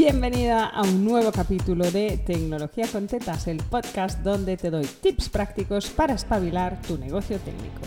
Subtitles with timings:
[0.00, 5.28] Bienvenida a un nuevo capítulo de Tecnología con Tetas, el podcast donde te doy tips
[5.28, 7.80] prácticos para espabilar tu negocio técnico.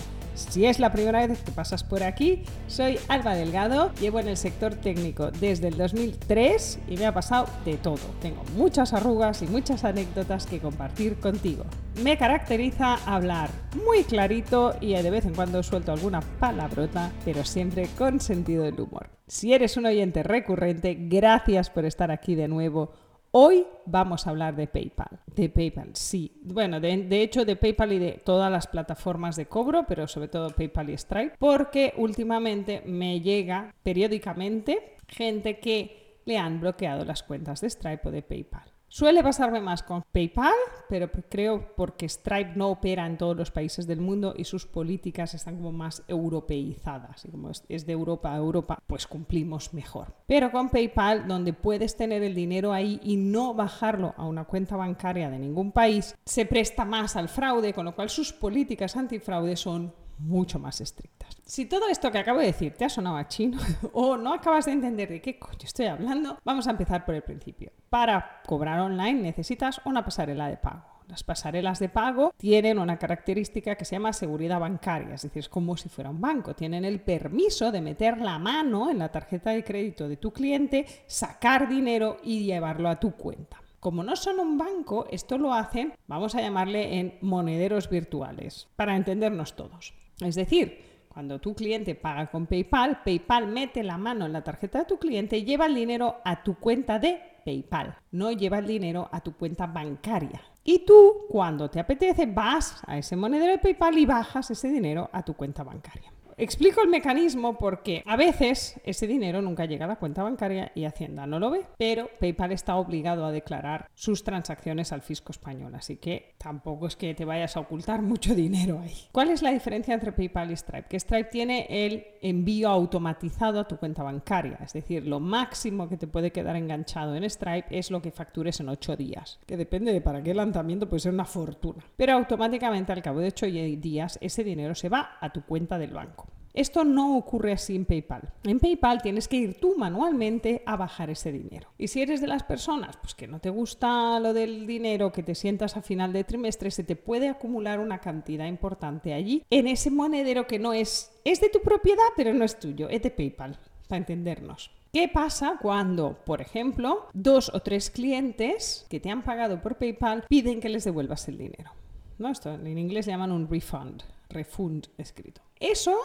[0.49, 4.37] Si es la primera vez que pasas por aquí, soy Alba Delgado, llevo en el
[4.37, 7.99] sector técnico desde el 2003 y me ha pasado de todo.
[8.21, 11.65] Tengo muchas arrugas y muchas anécdotas que compartir contigo.
[12.03, 13.49] Me caracteriza hablar
[13.85, 18.79] muy clarito y de vez en cuando suelto alguna palabrota, pero siempre con sentido del
[18.79, 19.09] humor.
[19.27, 22.91] Si eres un oyente recurrente, gracias por estar aquí de nuevo
[23.33, 25.21] Hoy vamos a hablar de PayPal.
[25.25, 26.37] De PayPal, sí.
[26.43, 30.49] Bueno, de, hecho de PayPal y de todas las plataformas de cobro, pero sobre todo
[30.49, 37.61] PayPal y Stripe, porque últimamente me llega periódicamente gente que le han bloqueado las cuentas
[37.61, 38.69] de Stripe o de PayPal.
[38.93, 40.51] Suele pasarme más con PayPal,
[40.89, 45.33] pero creo porque Stripe no opera en todos los países del mundo y sus políticas
[45.33, 47.23] están como más europeizadas.
[47.23, 50.13] Y como es de Europa a Europa, pues cumplimos mejor.
[50.27, 54.75] Pero con PayPal, donde puedes tener el dinero ahí y no bajarlo a una cuenta
[54.75, 59.55] bancaria de ningún país, se presta más al fraude, con lo cual sus políticas antifraude
[59.55, 61.37] son mucho más estrictas.
[61.45, 63.57] Si todo esto que acabo de decir te ha sonado a chino
[63.93, 67.23] o no acabas de entender de qué coño estoy hablando, vamos a empezar por el
[67.23, 67.71] principio.
[67.89, 70.91] Para cobrar online necesitas una pasarela de pago.
[71.11, 75.49] Las pasarelas de pago tienen una característica que se llama seguridad bancaria, es decir, es
[75.49, 76.55] como si fuera un banco.
[76.55, 80.85] Tienen el permiso de meter la mano en la tarjeta de crédito de tu cliente,
[81.07, 83.61] sacar dinero y llevarlo a tu cuenta.
[83.81, 88.95] Como no son un banco, esto lo hacen, vamos a llamarle en monederos virtuales, para
[88.95, 89.93] entendernos todos.
[90.21, 94.79] Es decir, cuando tu cliente paga con PayPal, PayPal mete la mano en la tarjeta
[94.79, 98.67] de tu cliente y lleva el dinero a tu cuenta de PayPal, no lleva el
[98.67, 100.41] dinero a tu cuenta bancaria.
[100.63, 105.09] Y tú, cuando te apetece, vas a ese monedero de PayPal y bajas ese dinero
[105.11, 106.13] a tu cuenta bancaria.
[106.37, 110.85] Explico el mecanismo porque a veces ese dinero nunca llega a la cuenta bancaria y
[110.85, 115.75] Hacienda no lo ve, pero PayPal está obligado a declarar sus transacciones al fisco español,
[115.75, 118.95] así que tampoco es que te vayas a ocultar mucho dinero ahí.
[119.11, 120.87] ¿Cuál es la diferencia entre PayPal y Stripe?
[120.87, 125.97] Que Stripe tiene el envío automatizado a tu cuenta bancaria, es decir, lo máximo que
[125.97, 129.93] te puede quedar enganchado en Stripe es lo que factures en 8 días, que depende
[129.93, 134.17] de para qué lanzamiento puede ser una fortuna, pero automáticamente al cabo de 8 días
[134.21, 136.27] ese dinero se va a tu cuenta del banco.
[136.53, 138.33] Esto no ocurre así en PayPal.
[138.43, 141.69] En PayPal tienes que ir tú manualmente a bajar ese dinero.
[141.77, 145.23] Y si eres de las personas pues, que no te gusta lo del dinero, que
[145.23, 149.67] te sientas a final de trimestre, se te puede acumular una cantidad importante allí en
[149.67, 153.11] ese monedero que no es, es de tu propiedad, pero no es tuyo, es de
[153.11, 153.57] PayPal,
[153.87, 154.71] para entendernos.
[154.91, 160.25] ¿Qué pasa cuando, por ejemplo, dos o tres clientes que te han pagado por PayPal
[160.27, 161.71] piden que les devuelvas el dinero?
[162.17, 162.29] ¿No?
[162.29, 165.41] Esto en inglés le llaman un refund, refund escrito.
[165.61, 165.95] Eso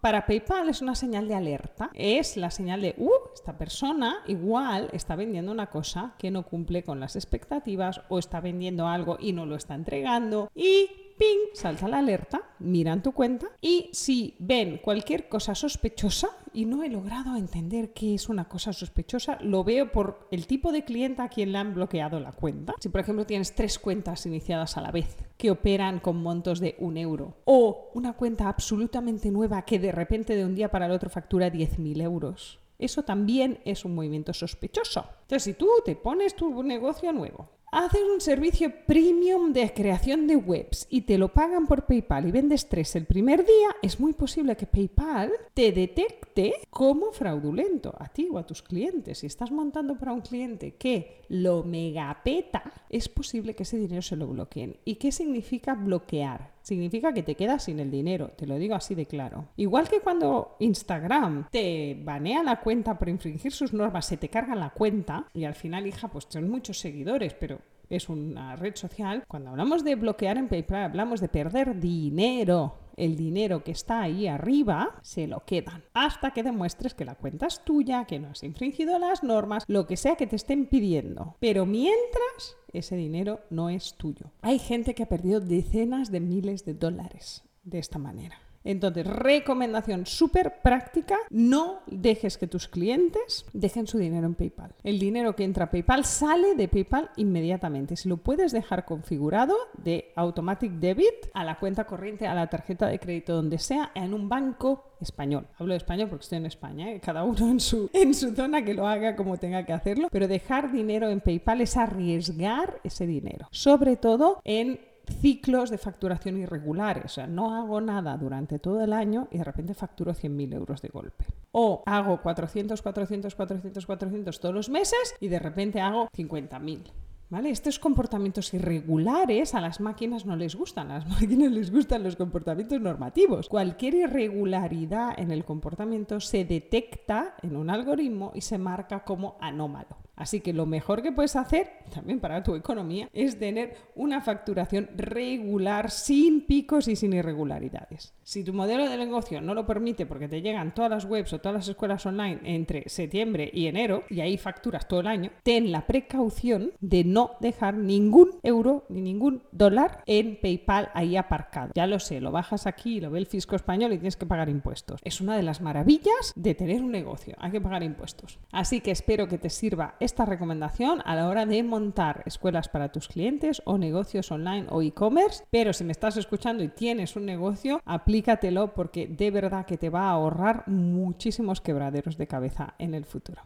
[0.00, 1.90] para PayPal es una señal de alerta.
[1.94, 6.82] Es la señal de, uh, esta persona igual está vendiendo una cosa que no cumple
[6.82, 10.50] con las expectativas o está vendiendo algo y no lo está entregando.
[10.54, 16.64] Y ping, salta la alerta, miran tu cuenta y si ven cualquier cosa sospechosa, y
[16.64, 20.84] no he logrado entender qué es una cosa sospechosa, lo veo por el tipo de
[20.84, 22.74] cliente a quien le han bloqueado la cuenta.
[22.80, 26.74] Si por ejemplo tienes tres cuentas iniciadas a la vez que operan con montos de
[26.78, 30.92] un euro o una cuenta absolutamente nueva que de repente de un día para el
[30.92, 32.58] otro factura 10.000 euros.
[32.78, 35.04] Eso también es un movimiento sospechoso.
[35.22, 40.36] Entonces, si tú te pones tu negocio nuevo haces un servicio premium de creación de
[40.36, 44.12] webs y te lo pagan por PayPal y vendes tres el primer día, es muy
[44.12, 49.18] posible que PayPal te detecte como fraudulento a ti o a tus clientes.
[49.18, 54.16] Si estás montando para un cliente que lo megapeta, es posible que ese dinero se
[54.16, 54.76] lo bloqueen.
[54.84, 56.55] ¿Y qué significa bloquear?
[56.66, 59.46] Significa que te quedas sin el dinero, te lo digo así de claro.
[59.56, 64.56] Igual que cuando Instagram te banea la cuenta por infringir sus normas, se te carga
[64.56, 69.22] la cuenta y al final, hija, pues son muchos seguidores, pero es una red social.
[69.28, 72.74] Cuando hablamos de bloquear en PayPal, hablamos de perder dinero.
[72.96, 77.46] El dinero que está ahí arriba se lo quedan hasta que demuestres que la cuenta
[77.46, 81.36] es tuya, que no has infringido las normas, lo que sea que te estén pidiendo.
[81.40, 84.32] Pero mientras ese dinero no es tuyo.
[84.42, 88.45] Hay gente que ha perdido decenas de miles de dólares de esta manera.
[88.66, 94.74] Entonces, recomendación súper práctica, no dejes que tus clientes dejen su dinero en PayPal.
[94.82, 97.96] El dinero que entra a PayPal sale de PayPal inmediatamente.
[97.96, 102.88] Si lo puedes dejar configurado de Automatic Debit a la cuenta corriente, a la tarjeta
[102.88, 105.46] de crédito, donde sea, en un banco español.
[105.58, 107.00] Hablo de español porque estoy en España, ¿eh?
[107.00, 110.28] cada uno en su, en su zona que lo haga como tenga que hacerlo, pero
[110.28, 117.04] dejar dinero en PayPal es arriesgar ese dinero, sobre todo en ciclos de facturación irregulares.
[117.04, 120.82] O sea, no hago nada durante todo el año y de repente facturo 100.000 euros
[120.82, 121.26] de golpe.
[121.52, 126.82] O hago 400, 400, 400, 400 todos los meses y de repente hago 50.000.
[127.28, 127.50] ¿Vale?
[127.50, 132.14] Estos comportamientos irregulares a las máquinas no les gustan, a las máquinas les gustan los
[132.14, 133.48] comportamientos normativos.
[133.48, 140.05] Cualquier irregularidad en el comportamiento se detecta en un algoritmo y se marca como anómalo.
[140.16, 144.88] Así que lo mejor que puedes hacer, también para tu economía, es tener una facturación
[144.96, 148.14] regular, sin picos y sin irregularidades.
[148.22, 151.38] Si tu modelo de negocio no lo permite porque te llegan todas las webs o
[151.38, 155.70] todas las escuelas online entre septiembre y enero y ahí facturas todo el año, ten
[155.70, 161.72] la precaución de no dejar ningún euro ni ningún dólar en PayPal ahí aparcado.
[161.74, 164.48] Ya lo sé, lo bajas aquí, lo ve el fisco español y tienes que pagar
[164.48, 165.00] impuestos.
[165.04, 168.38] Es una de las maravillas de tener un negocio, hay que pagar impuestos.
[168.50, 172.90] Así que espero que te sirva esta recomendación a la hora de montar escuelas para
[172.90, 175.44] tus clientes o negocios online o e-commerce.
[175.50, 179.90] Pero si me estás escuchando y tienes un negocio, aplícatelo porque de verdad que te
[179.90, 183.42] va a ahorrar muchísimos quebraderos de cabeza en el futuro.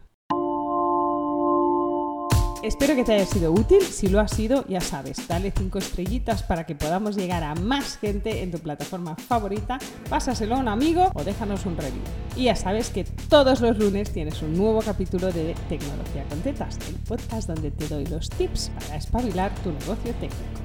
[2.63, 3.81] Espero que te haya sido útil.
[3.81, 7.97] Si lo ha sido, ya sabes, dale 5 estrellitas para que podamos llegar a más
[7.97, 9.79] gente en tu plataforma favorita.
[10.09, 12.03] Pásaselo a un amigo o déjanos un review.
[12.35, 16.77] Y ya sabes que todos los lunes tienes un nuevo capítulo de Tecnología con Tetas,
[16.87, 20.60] el podcast donde te doy los tips para espabilar tu negocio técnico.